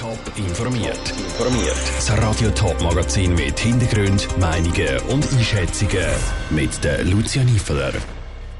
Top 0.00 0.18
informiert. 0.36 1.10
Informiert. 1.10 1.76
Das 1.96 2.10
Radio 2.16 2.48
Top 2.52 2.80
Magazin 2.80 3.34
mit 3.34 3.60
Hintergrund, 3.60 4.26
Meinungen 4.38 4.98
und 5.10 5.30
Einschätzungen 5.30 6.06
mit 6.48 6.82
der 6.82 7.04
Lucia 7.04 7.44
Niefeler. 7.44 7.92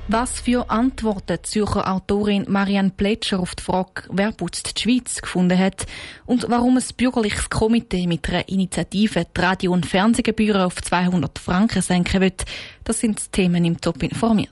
Was 0.09 0.41
für 0.41 0.69
Antworten 0.69 1.39
die 1.39 1.43
Zürcher 1.49 1.91
Autorin 1.91 2.45
Marianne 2.47 2.91
Plätscher 2.91 3.41
auf 3.41 3.55
die 3.55 3.63
Frage, 3.63 4.03
wer 4.11 4.33
putzt 4.33 4.77
die 4.77 4.83
Schweiz, 4.83 5.23
gefunden 5.23 5.59
hat 5.59 5.87
und 6.27 6.45
warum 6.51 6.76
ein 6.76 6.85
bürgerliches 6.95 7.49
Komitee 7.49 8.07
mit 8.07 8.29
einer 8.29 8.47
Initiative 8.51 9.25
die 9.25 9.41
Radio- 9.41 9.72
und 9.72 9.87
Fernsehgebühren 9.87 10.61
auf 10.61 10.83
200 10.83 11.38
Franken 11.38 11.81
senken 11.81 12.21
will, 12.21 12.35
das 12.85 13.01
sind 13.01 13.19
die 13.19 13.31
Themen 13.31 13.65
im 13.65 13.81
Top 13.81 14.03
informiert. 14.03 14.51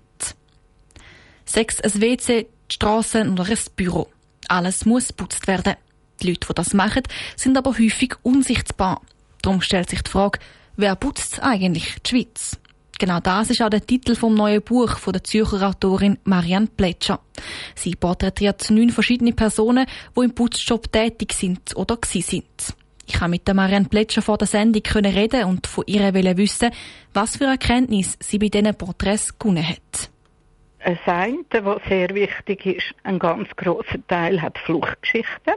Sechs 1.44 1.82
ein 1.82 2.00
WC, 2.00 2.46
die 2.70 2.74
Strassen 2.74 3.32
oder 3.32 3.44
ein 3.44 3.58
Büro. 3.76 4.08
Alles 4.48 4.86
muss 4.86 5.12
putzt 5.12 5.46
werden. 5.46 5.74
Die 6.22 6.28
Leute, 6.28 6.46
die 6.48 6.54
das 6.54 6.74
machen, 6.74 7.02
sind 7.36 7.56
aber 7.56 7.72
häufig 7.72 8.14
unsichtbar. 8.22 9.02
Darum 9.42 9.60
stellt 9.60 9.90
sich 9.90 10.02
die 10.02 10.10
Frage, 10.10 10.38
wer 10.76 10.96
putzt 10.96 11.42
eigentlich 11.42 11.96
die 12.02 12.10
Schweiz? 12.10 12.58
Genau 12.98 13.20
das 13.20 13.50
ist 13.50 13.62
auch 13.62 13.70
der 13.70 13.86
Titel 13.86 14.16
vom 14.16 14.34
neuen 14.34 14.60
Buch 14.60 14.98
von 14.98 15.12
der 15.12 15.22
Zürcher 15.22 15.68
Autorin 15.68 16.18
Marianne 16.24 16.66
Plätscher. 16.66 17.20
Sie 17.76 17.94
porträtiert 17.94 18.68
neun 18.70 18.90
verschiedene 18.90 19.32
Personen, 19.32 19.86
die 20.16 20.24
im 20.24 20.34
Putzjob 20.34 20.90
tätig 20.90 21.32
sind 21.32 21.76
oder 21.76 21.96
gsi 21.96 22.22
sind. 22.22 22.74
Ich 23.06 23.20
habe 23.20 23.30
mit 23.30 23.46
der 23.46 23.54
Marianne 23.54 23.86
Plätscher 23.88 24.20
vor 24.20 24.36
der 24.36 24.48
Sendung 24.48 24.82
reden 24.82 25.44
und 25.44 25.68
von 25.68 25.84
ihr 25.86 26.12
wissen, 26.12 26.70
was 27.14 27.36
für 27.36 27.44
Erkenntnis 27.44 28.18
sie 28.20 28.38
bei 28.38 28.48
diesen 28.48 28.74
Porträts 28.74 29.38
gewonnen 29.38 29.66
hat. 29.66 30.10
Ein 30.80 30.98
eine, 31.06 31.64
was 31.64 31.82
sehr 31.88 32.08
wichtig 32.10 32.66
ist, 32.66 32.94
ein 33.04 33.18
ganz 33.18 33.48
grosser 33.56 34.06
Teil 34.08 34.42
hat 34.42 34.58
Fluchtgeschichten, 34.58 35.54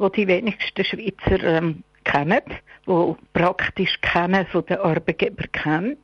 wo 0.00 0.08
die 0.08 0.26
wenigsten 0.26 0.82
Schweizer 0.82 1.44
ähm, 1.44 1.84
kennen, 2.04 2.40
wo 2.86 3.18
praktisch 3.34 4.00
kennen 4.00 4.46
von 4.46 4.64
den 4.64 4.78
Arbeitgeber 4.78 5.44
kennt. 5.52 5.98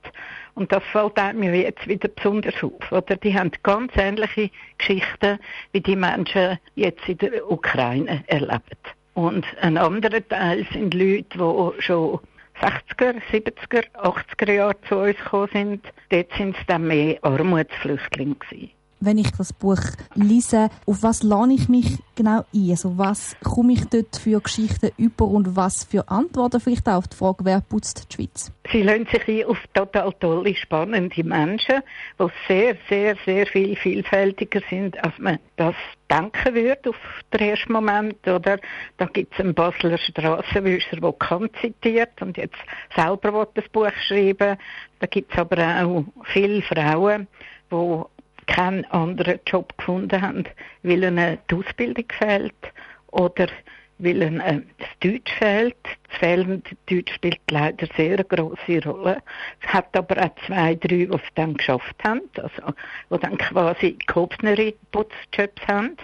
Und 0.54 0.70
das 0.70 0.82
fällt 0.92 1.16
mir 1.34 1.54
jetzt 1.54 1.88
wieder 1.88 2.08
besonders 2.08 2.62
auf. 2.62 2.92
Oder? 2.92 3.16
Die 3.16 3.36
haben 3.36 3.50
ganz 3.62 3.92
ähnliche 3.96 4.50
Geschichten, 4.76 5.38
wie 5.72 5.80
die 5.80 5.96
Menschen 5.96 6.58
jetzt 6.74 7.08
in 7.08 7.18
der 7.18 7.50
Ukraine 7.50 8.22
erleben. 8.26 8.60
Und 9.14 9.46
ein 9.62 9.78
anderer 9.78 10.26
Teil 10.28 10.66
sind 10.72 10.92
Leute, 10.92 11.38
die 11.38 11.82
schon 11.82 12.20
60er, 12.60 13.20
70er, 13.32 13.84
80er 13.94 14.52
Jahre 14.52 14.80
zu 14.82 14.98
uns 14.98 15.16
gekommen 15.16 15.48
sind. 15.52 15.92
Dort 16.10 16.32
sind 16.34 16.56
es 16.56 16.66
dann 16.66 16.86
mehr 16.86 17.18
Armutsflüchtlinge 17.22 18.34
gewesen 18.34 18.75
wenn 19.00 19.18
ich 19.18 19.30
das 19.32 19.52
Buch 19.52 19.80
lese, 20.14 20.70
auf 20.86 21.02
was 21.02 21.22
lade 21.22 21.52
ich 21.52 21.68
mich 21.68 21.98
genau 22.14 22.44
ein? 22.54 22.70
Also 22.70 22.98
was 22.98 23.36
komme 23.42 23.74
ich 23.74 23.84
dort 23.86 24.16
für 24.16 24.40
Geschichten 24.40 24.90
über 24.96 25.26
und 25.26 25.56
was 25.56 25.84
für 25.84 26.08
Antworten 26.08 26.60
vielleicht 26.60 26.88
auch 26.88 26.96
auf 26.96 27.08
die 27.08 27.16
Frage, 27.16 27.44
wer 27.44 27.60
putzt 27.60 28.06
die 28.10 28.14
Schweiz? 28.14 28.52
Sie 28.72 28.82
lassen 28.82 29.06
sich 29.06 29.28
ein 29.28 29.44
auf 29.46 29.58
total 29.74 30.12
tolle, 30.14 30.54
spannende 30.54 31.22
Menschen, 31.22 31.82
die 32.18 32.26
sehr, 32.48 32.76
sehr, 32.88 33.16
sehr 33.24 33.46
viel 33.46 33.76
vielfältiger 33.76 34.60
sind, 34.68 35.02
als 35.04 35.18
man 35.18 35.38
das 35.56 35.74
denken 36.10 36.54
würde 36.54 36.90
auf 36.90 36.96
den 37.32 37.50
ersten 37.50 37.72
Moment. 37.72 38.26
Oder 38.26 38.58
da 38.96 39.06
gibt 39.06 39.34
es 39.34 39.40
einen 39.40 39.54
Basler 39.54 39.98
Strassenwischer, 39.98 40.96
der 40.96 41.12
Kant 41.12 41.52
zitiert 41.60 42.20
und 42.20 42.36
jetzt 42.36 42.56
selber 42.94 43.48
das 43.54 43.68
Buch 43.68 43.90
schreiben. 44.06 44.56
Da 44.98 45.06
gibt 45.06 45.32
es 45.32 45.38
aber 45.38 45.58
auch 45.82 46.04
viele 46.32 46.62
Frauen, 46.62 47.28
die 47.70 48.02
keinen 48.46 48.84
anderen 48.86 49.40
Job 49.46 49.76
gefunden 49.76 50.20
haben, 50.20 50.44
weil 50.82 51.02
ihnen 51.02 51.38
die 51.50 51.54
Ausbildung 51.54 52.06
fehlt 52.18 52.54
oder 53.08 53.48
weil 53.98 54.22
ihnen 54.22 54.40
äh, 54.40 54.60
das 54.78 54.88
Deutsch 55.00 55.32
fehlt. 55.38 55.76
Das 55.84 56.18
fehlende 56.18 56.70
Deutsch 56.86 57.14
spielt 57.14 57.40
leider 57.50 57.86
sehr 57.96 58.14
eine 58.14 58.24
grosse 58.24 58.82
Rolle. 58.84 59.22
Es 59.62 59.72
hat 59.72 59.96
aber 59.96 60.22
auch 60.22 60.46
zwei, 60.46 60.74
drei, 60.74 60.88
die 60.88 61.04
es 61.04 61.20
dann 61.34 61.54
geschafft 61.54 61.96
haben, 62.04 62.22
also 62.36 62.72
die 63.10 63.18
dann 63.18 63.38
quasi 63.38 63.98
gehobene 64.06 64.74
Putzjobs 64.92 65.66
haben, 65.66 65.96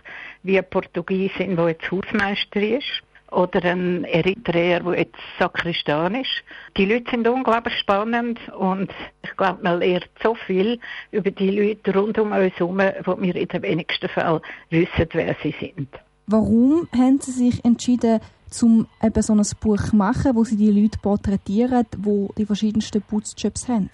wie 0.43 0.59
eine 0.59 0.63
Portugiesin, 0.63 1.57
die 1.57 1.63
jetzt 1.63 1.91
Hausmeister 1.91 2.61
ist 2.61 3.03
oder 3.33 3.65
ein 3.65 4.05
Eritreer, 4.05 4.81
der 4.81 4.99
jetzt 4.99 5.19
Sakristan 5.39 6.15
ist. 6.15 6.31
Die 6.77 6.85
Leute 6.85 7.11
sind 7.11 7.27
unglaublich 7.27 7.77
spannend 7.79 8.39
und 8.57 8.91
ich 9.23 9.37
glaube, 9.37 9.63
man 9.63 9.79
lernt 9.79 10.09
so 10.23 10.35
viel 10.35 10.79
über 11.11 11.31
die 11.31 11.51
Leute 11.51 11.99
rund 11.99 12.19
um 12.19 12.33
uns 12.33 12.55
herum, 12.55 12.81
wo 13.05 13.21
wir 13.21 13.37
in 13.37 13.49
den 13.49 13.63
wenigsten 13.63 14.09
Fällen 14.09 14.41
wissen, 14.71 15.09
wer 15.13 15.37
sie 15.43 15.55
sind. 15.59 15.89
Warum 16.27 16.89
haben 16.97 17.21
Sie 17.21 17.33
sich 17.33 17.65
entschieden, 17.65 18.21
um 18.63 18.87
eben 19.03 19.23
so 19.23 19.35
ein 19.35 19.43
Buch 19.61 19.83
zu 19.83 19.97
machen, 19.97 20.35
wo 20.35 20.45
Sie 20.45 20.57
die 20.57 20.71
Leute 20.71 20.99
porträtieren, 20.99 21.87
die 21.97 22.29
die 22.39 22.47
verschiedensten 22.47 23.03
Putzjobs 23.03 23.69
haben? 23.69 23.91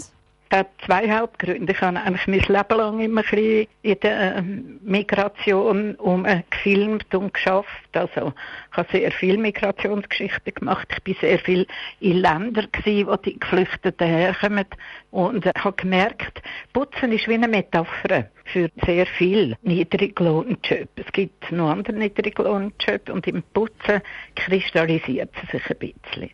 Hat 0.50 0.69
zwei 0.86 1.10
Hauptgründe. 1.10 1.72
Ich 1.72 1.81
habe 1.81 2.00
eigentlich 2.00 2.26
mein 2.26 2.56
Leben 2.56 2.78
lang 2.78 3.00
immer 3.00 3.20
ein 3.20 3.31
bisschen 3.31 3.66
in 3.82 4.00
der 4.00 4.36
ähm, 4.36 4.81
Migration 4.82 5.94
um 5.97 6.26
gefilmt 6.50 7.14
und 7.14 7.34
geschafft. 7.34 7.69
Also 7.92 8.32
ich 8.70 8.76
habe 8.76 8.88
sehr 8.91 9.12
viel 9.12 9.37
Migrationsgeschichten 9.37 10.54
gemacht. 10.54 10.88
Ich 10.91 11.03
bin 11.03 11.16
sehr 11.20 11.38
viel 11.38 11.66
in 12.00 12.19
Ländern 12.19 12.69
gewesen, 12.72 13.08
wo 13.08 13.16
die 13.16 13.38
Geflüchteten 13.38 14.06
herkommen 14.06 14.64
und 15.10 15.44
äh, 15.44 15.53
habe 15.58 15.76
gemerkt, 15.76 16.42
Putzen 16.72 17.12
ist 17.12 17.28
wie 17.28 17.34
eine 17.34 17.48
Metapher 17.48 18.31
für 18.44 18.70
sehr 18.84 19.06
viel 19.06 19.56
Niedriglohnjobs. 19.62 20.88
Es 20.97 21.12
gibt 21.12 21.53
noch 21.53 21.70
andere 21.70 21.97
Niedriglohnjobs 21.97 23.10
und 23.10 23.26
im 23.26 23.42
Putzen 23.53 24.00
kristallisiert 24.34 25.31
es 25.42 25.50
sich 25.50 25.70
ein 25.70 25.78
bisschen. 25.78 26.31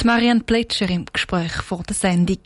Die 0.00 0.06
Marianne 0.06 0.40
Plätscher 0.40 0.88
im 0.88 1.04
Gespräch 1.12 1.52
vor 1.52 1.82
der 1.82 1.94
Sendung. 1.94 2.38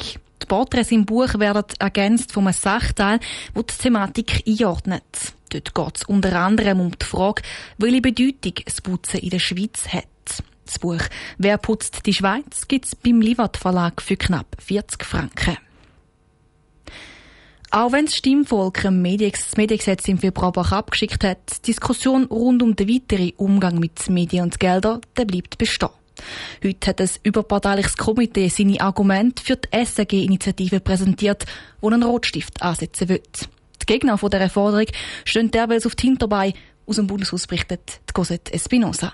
Die 0.46 0.54
Porträts 0.54 0.92
im 0.92 1.04
Buch 1.04 1.40
werden 1.40 1.64
ergänzt 1.80 2.30
von 2.30 2.44
einem 2.44 2.52
Sachteil, 2.52 3.18
wo 3.52 3.62
die 3.62 3.74
Thematik 3.74 4.44
einordnet. 4.46 5.02
Dort 5.48 5.74
geht 5.74 5.96
es 5.96 6.04
unter 6.04 6.40
anderem 6.40 6.78
um 6.78 6.96
die 6.96 7.04
Frage, 7.04 7.42
welche 7.78 8.00
Bedeutung 8.00 8.52
das 8.64 8.80
Putzen 8.80 9.18
in 9.18 9.30
der 9.30 9.40
Schweiz 9.40 9.88
hat. 9.88 10.04
Das 10.64 10.78
Buch 10.78 11.02
«Wer 11.38 11.58
putzt 11.58 12.06
die 12.06 12.14
Schweiz?» 12.14 12.68
gibt 12.68 12.84
es 12.84 12.94
beim 12.94 13.20
Livat 13.20 13.56
Verlag 13.56 14.00
für 14.00 14.16
knapp 14.16 14.54
40 14.60 15.04
Franken. 15.04 15.56
Auch 17.72 17.90
wenn 17.90 18.06
das 18.06 18.14
Stimmvolk 18.14 18.82
das 18.82 18.92
Mediengesetz 18.92 20.06
im 20.06 20.18
Februar 20.18 20.72
abgeschickt 20.72 21.24
hat, 21.24 21.58
die 21.58 21.72
Diskussion 21.72 22.26
rund 22.26 22.62
um 22.62 22.76
den 22.76 22.88
weiteren 22.88 23.32
Umgang 23.36 23.80
mit 23.80 24.08
Medien 24.08 24.44
und 24.44 24.60
Geldern, 24.60 25.00
der 25.16 25.24
bleibt 25.24 25.58
bestehen. 25.58 25.90
Heute 26.64 26.90
hat 26.90 27.00
ein 27.00 27.10
überparteiliches 27.22 27.96
Komitee 27.96 28.48
seine 28.48 28.80
Argumente 28.80 29.42
für 29.42 29.56
die 29.56 29.84
SAG-Initiative 29.84 30.80
präsentiert, 30.80 31.44
wo 31.80 31.88
einen 31.88 32.02
Rotstift 32.02 32.62
ansetzen 32.62 33.08
will. 33.08 33.22
Die 33.82 33.86
Gegner 33.86 34.18
von 34.18 34.30
dieser 34.30 34.50
Forderung 34.50 34.86
stehen 35.24 35.50
derweil 35.50 35.80
auf 35.84 35.94
die 35.94 36.06
Hinterbeine. 36.06 36.54
Aus 36.86 36.96
dem 36.96 37.06
Bundeshaus 37.06 37.46
berichtet 37.46 38.00
Cosette 38.12 38.52
Espinosa. 38.52 39.12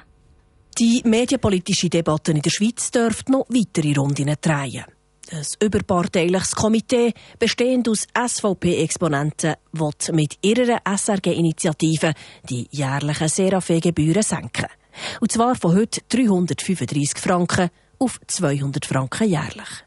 Die 0.78 1.02
medienpolitische 1.04 1.90
Debatte 1.90 2.32
in 2.32 2.40
der 2.40 2.50
Schweiz 2.50 2.90
dürfte 2.90 3.32
noch 3.32 3.46
weitere 3.48 3.92
Runden 3.94 4.34
drehen. 4.40 4.84
Ein 5.30 5.46
überparteiliches 5.60 6.54
Komitee, 6.54 7.12
bestehend 7.38 7.88
aus 7.88 8.06
SVP-Exponenten, 8.14 9.54
wird 9.72 10.12
mit 10.12 10.38
ihrer 10.42 10.80
SRG-Initiative 10.84 12.12
die 12.48 12.68
jährlichen 12.70 13.28
Serafe-Gebühren 13.28 14.22
senken. 14.22 14.66
Und 15.20 15.32
zwar 15.32 15.54
von 15.54 15.74
heute 15.76 16.00
335 16.08 17.18
Franken 17.18 17.70
auf 17.98 18.18
200 18.26 18.84
Franken 18.84 19.28
jährlich. 19.28 19.84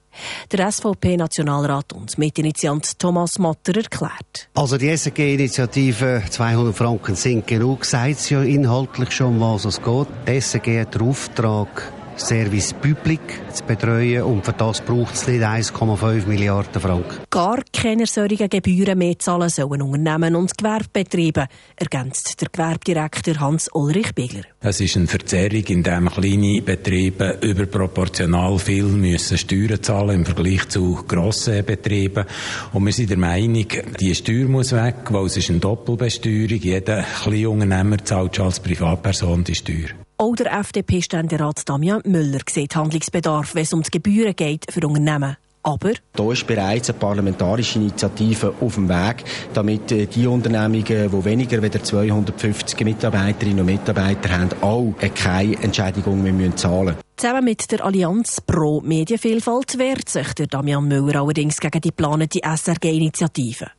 Der 0.52 0.72
SVP-Nationalrat 0.72 1.94
und 1.94 2.18
Mitinitiant 2.18 2.98
Thomas 3.00 3.38
Matter 3.38 3.76
erklärt. 3.76 4.50
Also 4.54 4.78
die 4.78 4.96
SRG-Initiative 4.96 6.24
200 6.30 6.76
Franken 6.76 7.16
sind 7.16 7.48
genug, 7.48 7.86
sagt 7.86 8.12
es 8.12 8.30
ja 8.30 8.42
inhaltlich 8.42 9.12
schon, 9.12 9.40
was 9.40 9.66
es 9.66 9.82
geht. 9.82 10.08
Die 10.28 10.40
SRG 10.40 10.82
hat 10.82 10.96
den 10.96 11.02
Auftrag, 11.02 11.92
Service 12.18 12.74
Public 12.74 13.20
zu 13.52 13.64
betreuen 13.66 14.24
und 14.24 14.46
für 14.46 14.54
das 14.54 14.82
braucht 14.82 15.16
es 15.16 15.28
nicht 15.28 15.44
1,5 15.44 16.28
Milliarden 16.28 16.82
Franken. 16.82 17.18
Gar 17.30 17.64
keine 17.74 18.06
solchen 18.06 18.50
Gebühren 18.50 18.98
mehr 18.98 19.20
zahlen 19.20 19.50
sollen 19.50 19.82
Unternehmen 19.82 20.36
und 20.36 20.58
Gewerbebetriebe, 20.58 21.48
ergänzt 21.76 22.42
der 22.42 22.50
Gewerbedirektor 22.50 23.40
Hans-Ulrich 23.40 24.14
Bigler. 24.16 24.44
Es 24.62 24.80
ist 24.80 24.96
eine 24.96 25.08
Verzerrung, 25.08 25.64
in 25.68 25.84
dem 25.84 26.10
kleine 26.10 26.62
Betriebe 26.62 27.38
überproportional 27.42 28.58
viel 28.60 28.84
müssen 28.84 29.38
Steuern 29.38 29.84
zahlen 29.84 30.22
im 30.22 30.26
Vergleich 30.26 30.68
zu 30.70 31.04
grossen 31.08 31.66
Betrieben. 31.66 32.26
Und 32.74 32.86
wir 32.86 32.94
sind 32.94 33.10
der 33.10 33.18
Meinung, 33.18 33.68
die 34.00 34.16
Steuer 34.16 34.48
muss 34.48 34.72
weg, 34.72 34.96
weil 35.10 35.26
es 35.26 35.38
ist 35.38 35.50
eine 35.50 35.60
Doppelbesteuerung. 35.60 36.60
Jeder 36.60 37.04
kleine 37.04 37.50
Unternehmer 37.50 38.04
zahlt 38.04 38.36
schon 38.36 38.46
als 38.46 38.60
Privatperson 38.60 39.44
die 39.44 39.56
Steuer. 39.56 40.05
Auch 40.18 40.36
der 40.36 40.54
FDP-Ständerat 40.60 41.68
Damian 41.68 42.02
Müller 42.06 42.40
sieht 42.50 42.74
Handlungsbedarf, 42.74 43.54
wenn 43.54 43.64
es 43.64 43.74
um 43.74 43.84
die 43.84 43.92
Gebühren 43.92 44.34
geht 44.34 44.66
für 44.72 44.88
Unternehmen. 44.88 45.36
Aber 45.62 45.92
da 46.14 46.32
ist 46.32 46.48
bereits 46.48 46.90
eine 46.90 47.00
parlamentarische 47.00 47.80
Initiative 47.80 48.54
auf 48.62 48.76
dem 48.76 48.88
Weg, 48.88 49.26
damit 49.54 49.92
äh, 49.92 50.06
die 50.06 50.28
Unternehmungen, 50.28 50.86
die 50.86 51.26
weniger 51.26 51.62
als 51.62 51.84
250 51.84 52.80
Mitarbeiterinnen 52.86 53.62
und 53.62 53.66
Mitarbeiter 53.66 54.30
haben, 54.30 54.50
auch 54.62 54.94
keine 55.16 55.62
Entschädigung 55.62 56.22
mehr 56.22 56.56
zahlen 56.56 56.86
müssen. 56.86 57.00
Zusammen 57.18 57.44
mit 57.44 57.72
der 57.72 57.84
Allianz 57.84 58.40
Pro 58.42 58.80
Medienvielfalt 58.82 59.78
wehrt 59.80 60.08
sich 60.08 60.34
der 60.36 60.48
Damian 60.48 60.88
Müller 60.88 61.20
allerdings 61.20 61.60
gegen 61.60 61.82
die 61.82 61.90
geplante 61.90 62.40
SRG-Initiative. 62.42 63.72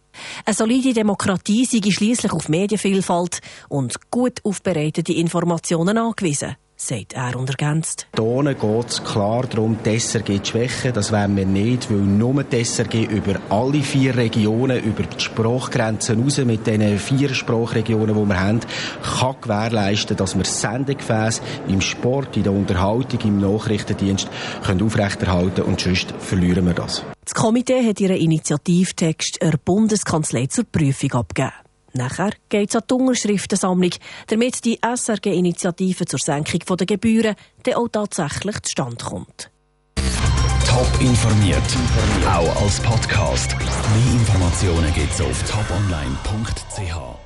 Eine 0.44 0.54
solide 0.54 0.92
Demokratie 0.92 1.64
sei 1.64 1.90
schließlich 1.90 2.32
auf 2.32 2.48
Medienvielfalt 2.48 3.40
und 3.68 4.10
gut 4.10 4.40
aufbereitete 4.44 5.12
Informationen 5.12 5.98
angewiesen 5.98 6.56
sagt 6.76 7.14
er 7.14 7.37
und 7.37 7.49
ergänzt. 7.49 8.06
Hier 8.17 8.55
geht 8.55 8.88
es 8.88 9.02
klar 9.02 9.46
darum, 9.46 9.78
die 9.84 9.99
SRG 9.99 10.43
zu 10.43 10.52
schwächen. 10.52 10.93
Das 10.93 11.11
wollen 11.11 11.37
wir 11.37 11.46
nicht, 11.46 11.90
weil 11.90 11.99
nur 11.99 12.44
die 12.44 12.64
SRG 12.64 13.05
über 13.05 13.40
alle 13.49 13.82
vier 13.82 14.17
Regionen, 14.17 14.84
über 14.84 15.02
die 15.02 15.19
Sprachgrenzen 15.20 16.23
raus, 16.23 16.38
mit 16.38 16.67
den 16.67 16.99
vier 16.99 17.34
Sprachregionen, 17.34 18.14
die 18.14 18.28
wir 18.28 18.40
haben, 18.40 18.61
kann 19.19 19.37
gewährleisten, 19.40 20.17
dass 20.17 20.37
wir 20.37 20.44
Sendegefäße 20.44 21.40
im 21.69 21.81
Sport, 21.81 22.37
in 22.37 22.44
der 22.44 22.52
Unterhaltung, 22.52 23.20
im 23.20 23.40
Nachrichtendienst 23.40 24.28
können 24.64 24.82
aufrechterhalten 24.82 25.62
und 25.62 25.81
sonst 25.81 26.12
verlieren 26.19 26.67
wir 26.67 26.75
das. 26.75 27.02
Das 27.25 27.34
Komitee 27.34 27.84
hat 27.87 28.00
ihren 28.00 28.17
Initiativtext 28.17 29.43
der 29.43 29.58
Bundeskanzlei 29.64 30.46
zur 30.46 30.64
Prüfung 30.64 31.12
abgegeben. 31.12 31.65
Nachher 31.96 32.31
geht 32.48 32.70
es 32.70 32.76
an 32.76 32.82
die 32.88 32.94
Unterschriftensammlung, 32.94 33.90
damit 34.28 34.64
die 34.64 34.78
SRG-Initiative 34.82 36.04
zur 36.04 36.19
Senkung 36.19 36.76
der 36.76 36.87
Gebühren 36.87 37.37
dann 37.62 37.75
auch 37.75 37.88
tatsächlich 37.88 38.60
zustande 38.62 39.04
kommt. 39.04 39.50
Top 40.66 41.00
informiert, 41.00 41.62
auch 42.26 42.62
als 42.62 42.81
Podcast. 42.81 43.56
Mehr 43.58 44.12
Informationen 44.12 44.93
gibt 44.93 45.12
es 45.12 45.20
auf 45.22 45.43
toponline.ch. 45.50 47.25